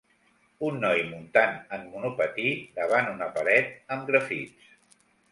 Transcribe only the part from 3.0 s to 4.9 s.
una paret amb grafits